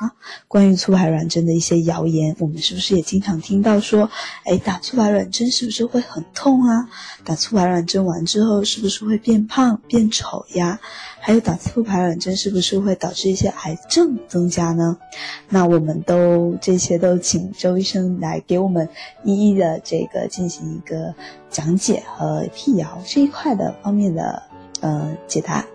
[0.00, 0.14] 啊，
[0.46, 4.08] 关于促排卵针的一些谣言，我们是不是也经常听到说，
[4.44, 6.88] 哎，打促排卵针是不是会很痛啊？
[7.24, 10.78] 打促排卵针完之后是不是会变胖变丑呀？
[11.18, 14.96] 还有打促排卵针是不是会导致一些癌症增加呢？
[15.48, 18.88] 那我们都这些都请周医生来给我们
[19.24, 21.12] 一一的这个进行一个
[21.50, 24.44] 讲解和辟谣这一块的方面的
[24.80, 25.66] 呃解答。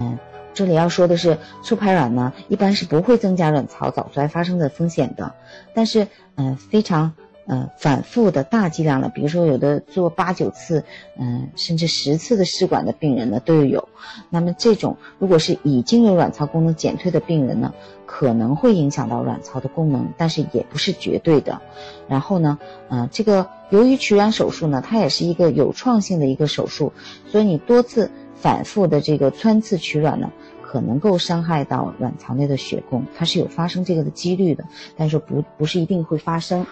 [0.00, 0.18] 嗯。
[0.56, 5.34] 这里要说的是，促排卵呢，一般是不会增加卵巢早衰发生的风险的。
[5.74, 7.12] 但是，嗯，非常，
[7.44, 10.82] 嗯，反复的大剂量的，比如说有的做八九次，
[11.18, 13.90] 嗯，甚至十次的试管的病人呢都有。
[14.30, 17.74] 那么这种如果是已经有卵巢功能减退的病人呢，
[18.06, 21.60] 可能会影响到卵巢的功能，但是也不是绝对的。
[22.08, 26.92] 然后呢，嗯，这个由于取卵手术呢，它也是一个有创性的一个手术，
[27.26, 30.30] 所以你多次反复的这个穿刺取卵呢。
[30.68, 34.64] 可能够伤害到卵巢内的血供，它是有发生这个的几率的，
[34.96, 36.66] 但是不不是一定会发生。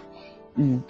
[0.56, 0.82] 嗯，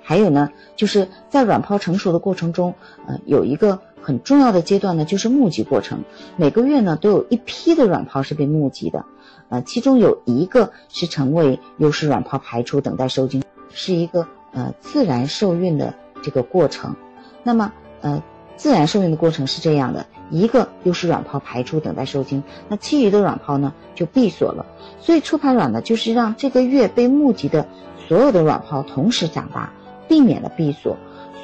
[0.00, 2.74] 还有呢，就是在卵泡成熟的过程中，
[3.08, 6.04] 呃，有一个很重要的阶段呢，就是募集过程。
[6.36, 9.04] 每个月呢，都有一批的卵泡是被募集的，
[9.48, 16.94] 呃，其中有一个是成为优势卵泡排出，等待受精，是一个呃自然受孕的这个过程。
[17.42, 18.22] 那么，呃。
[18.56, 24.66] 自然受孕的过程是这样的：一个又是卵泡排出，等待受精，那其余的卵泡呢就闭锁了。
[24.98, 27.68] 所以促排卵呢，就是让这个月被募集的
[28.08, 29.72] 所有的卵泡同时长大，
[30.08, 30.96] 避免了闭锁。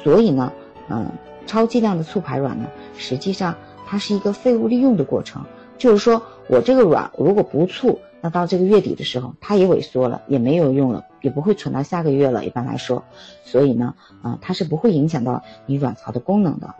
[0.03, 0.51] 所以呢，
[0.89, 1.09] 嗯，
[1.47, 2.67] 超剂量的促排卵呢，
[2.97, 3.55] 实际上
[3.87, 5.45] 它是一个废物利用的过程。
[5.77, 12.45] 就是说我这个卵如果不促，那到这个月底的时候，它也萎缩了，也没有用了，也不会存到下个月了。
[12.45, 13.03] 一般来说，
[13.43, 16.75] 所以呢，啊，它是不会影响到你卵巢的功能的。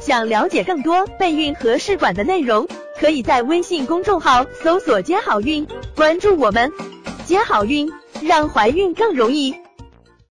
[0.00, 2.66] 想了解更多备孕和试管的内容，
[2.98, 5.64] 可以在微信公众号搜索“接好运”，
[5.94, 6.72] 关注我们，
[7.24, 7.88] 接好运，
[8.20, 9.54] 让怀孕更容易。